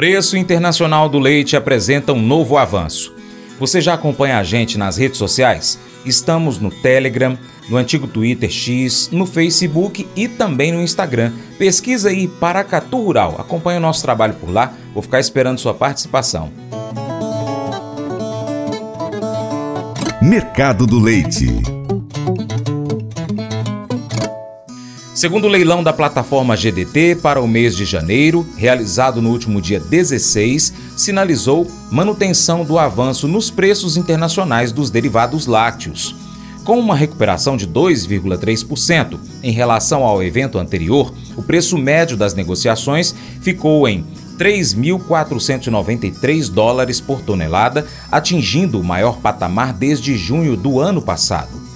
[0.00, 3.14] Preço internacional do leite apresenta um novo avanço.
[3.58, 5.78] Você já acompanha a gente nas redes sociais?
[6.06, 7.38] Estamos no Telegram,
[7.68, 11.32] no antigo Twitter X, no Facebook e também no Instagram.
[11.58, 13.36] Pesquisa aí Paracatu Rural.
[13.38, 14.72] Acompanhe o nosso trabalho por lá.
[14.94, 16.50] Vou ficar esperando sua participação.
[20.22, 21.79] Mercado do Leite.
[25.20, 29.78] Segundo o leilão da plataforma GDT para o mês de janeiro, realizado no último dia
[29.78, 36.16] 16, sinalizou manutenção do avanço nos preços internacionais dos derivados lácteos.
[36.64, 43.14] Com uma recuperação de 2,3% em relação ao evento anterior, o preço médio das negociações
[43.42, 44.06] ficou em
[44.38, 51.69] 3.493 dólares por tonelada, atingindo o maior patamar desde junho do ano passado.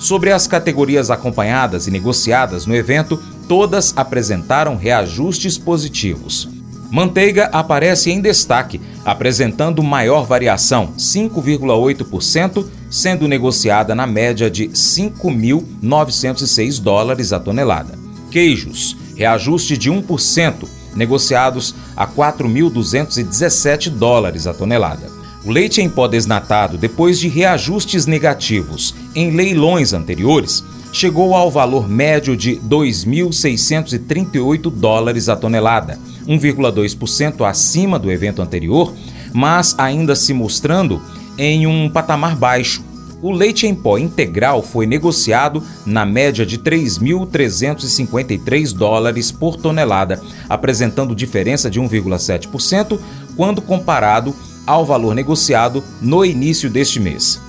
[0.00, 6.48] Sobre as categorias acompanhadas e negociadas no evento, todas apresentaram reajustes positivos.
[6.90, 17.34] Manteiga aparece em destaque, apresentando maior variação, 5,8%, sendo negociada na média de 5.906 dólares
[17.34, 17.98] a tonelada.
[18.30, 25.19] Queijos, reajuste de 1%, negociados a 4.217 dólares a tonelada.
[25.42, 31.88] O leite em pó desnatado, depois de reajustes negativos em leilões anteriores, chegou ao valor
[31.88, 38.92] médio de 2.638 dólares a tonelada, 1,2% acima do evento anterior,
[39.32, 41.00] mas ainda se mostrando
[41.38, 42.84] em um patamar baixo.
[43.22, 51.14] O leite em pó integral foi negociado na média de 3.353 dólares por tonelada, apresentando
[51.14, 52.98] diferença de 1,7%
[53.36, 54.34] quando comparado
[54.70, 57.40] ao valor negociado no início deste mês.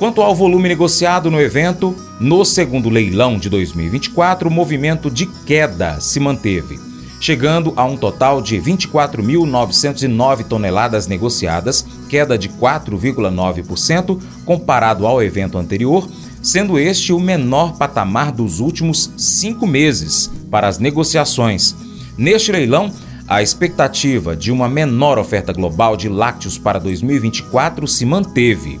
[0.00, 6.00] Quanto ao volume negociado no evento, no segundo leilão de 2024, o movimento de queda
[6.00, 6.80] se manteve,
[7.20, 16.08] chegando a um total de 24.909 toneladas negociadas, queda de 4,9% comparado ao evento anterior,
[16.42, 21.76] sendo este o menor patamar dos últimos cinco meses para as negociações.
[22.18, 22.90] Neste leilão,
[23.30, 28.80] a expectativa de uma menor oferta global de lácteos para 2024 se manteve.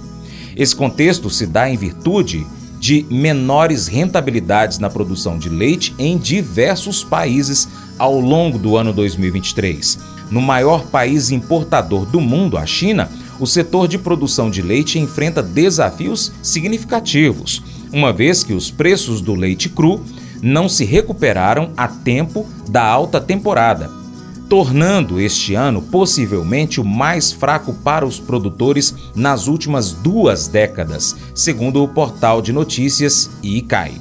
[0.56, 2.44] Esse contexto se dá em virtude
[2.80, 10.00] de menores rentabilidades na produção de leite em diversos países ao longo do ano 2023.
[10.32, 15.44] No maior país importador do mundo, a China, o setor de produção de leite enfrenta
[15.44, 17.62] desafios significativos,
[17.92, 20.02] uma vez que os preços do leite cru
[20.42, 23.99] não se recuperaram a tempo da alta temporada
[24.50, 31.80] tornando este ano possivelmente o mais fraco para os produtores nas últimas duas décadas, segundo
[31.84, 33.92] o portal de notícias ICAI.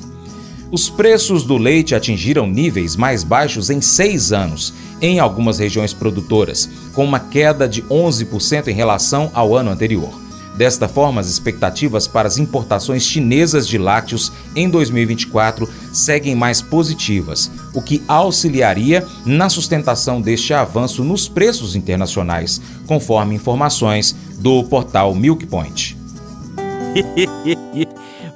[0.71, 6.67] Os preços do leite atingiram níveis mais baixos em seis anos, em algumas regiões produtoras,
[6.93, 10.28] com uma queda de 11% em relação ao ano anterior.
[10.59, 17.49] Desta forma, as expectativas para as importações chinesas de lácteos em 2024 seguem mais positivas,
[17.73, 25.45] o que auxiliaria na sustentação deste avanço nos preços internacionais, conforme informações do portal Milk
[25.45, 25.97] Point.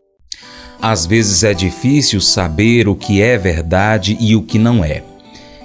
[0.81, 5.03] Às vezes é difícil saber o que é verdade e o que não é.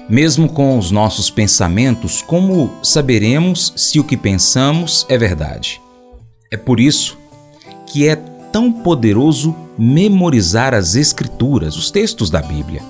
[0.09, 5.83] Mesmo com os nossos pensamentos, como saberemos se o que pensamos é verdade?
[6.51, 7.19] É por isso
[7.87, 12.83] que é tão poderoso memorizar as Escrituras, os textos da Bíblia.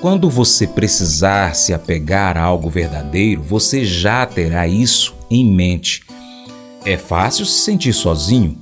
[0.00, 6.02] Quando você precisar se apegar a algo verdadeiro, você já terá isso em mente.
[6.84, 8.56] É fácil se sentir sozinho?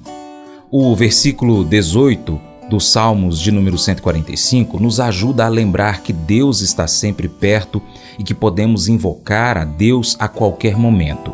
[0.71, 6.87] O versículo 18 dos Salmos de número 145 nos ajuda a lembrar que Deus está
[6.87, 7.81] sempre perto
[8.19, 11.33] e que podemos invocar a Deus a qualquer momento.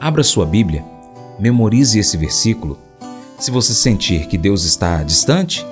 [0.00, 0.84] Abra sua Bíblia,
[1.38, 2.78] memorize esse versículo.
[3.38, 5.66] Se você sentir que Deus está distante,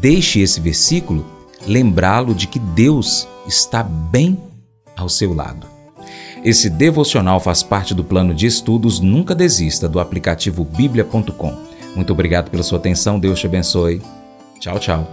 [0.00, 1.24] deixe esse versículo
[1.66, 4.38] lembrá-lo de que Deus está bem
[4.96, 5.66] ao seu lado.
[6.44, 11.54] Esse devocional faz parte do plano de estudos Nunca Desista do aplicativo bíblia.com.
[11.96, 14.02] Muito obrigado pela sua atenção, Deus te abençoe.
[14.64, 15.06] Tchau, tchau.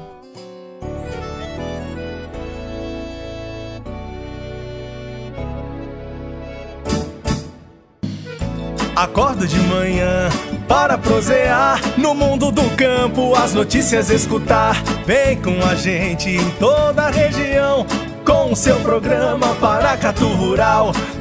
[8.95, 10.29] Acordo de manhã
[10.69, 14.81] para prosear no mundo do campo, as notícias escutar.
[15.05, 17.85] Vem com a gente em toda a região
[18.25, 20.93] com o seu programa Paracatu Rural.